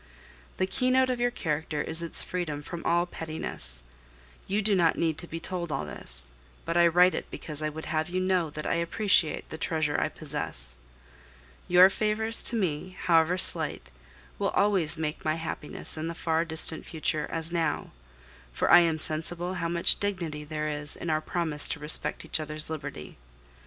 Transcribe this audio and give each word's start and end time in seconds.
The 0.57 0.65
keynote 0.65 1.11
of 1.11 1.19
your 1.19 1.29
character 1.29 1.79
is 1.79 2.01
its 2.01 2.23
freedom 2.23 2.63
from 2.63 2.83
all 2.85 3.05
pettiness. 3.05 3.83
You 4.47 4.63
do 4.63 4.73
not 4.75 4.97
need 4.97 5.19
to 5.19 5.27
be 5.27 5.39
told 5.39 5.71
all 5.71 5.85
this; 5.85 6.31
but 6.65 6.75
I 6.75 6.87
write 6.87 7.13
it 7.13 7.29
because 7.29 7.61
I 7.61 7.69
would 7.69 7.85
have 7.85 8.09
you 8.09 8.19
know 8.19 8.49
that 8.49 8.65
I 8.65 8.73
appreciate 8.73 9.47
the 9.51 9.59
treasure 9.59 10.01
I 10.01 10.09
possess. 10.09 10.75
Your 11.67 11.87
favors 11.87 12.41
to 12.45 12.55
me, 12.55 12.97
however 12.99 13.37
slight, 13.37 13.91
will 14.39 14.49
always 14.49 14.97
make 14.97 15.23
my 15.23 15.35
happiness 15.35 15.95
in 15.95 16.07
the 16.07 16.15
far 16.15 16.45
distant 16.45 16.83
future 16.83 17.27
as 17.29 17.51
now; 17.51 17.91
for 18.53 18.71
I 18.71 18.79
am 18.79 18.97
sensible 18.97 19.53
how 19.53 19.69
much 19.69 19.99
dignity 19.99 20.43
there 20.43 20.67
is 20.67 20.95
in 20.95 21.11
our 21.11 21.21
promise 21.21 21.69
to 21.69 21.79
respect 21.79 22.25
each 22.25 22.39
other's 22.39 22.71
liberty. 22.71 23.17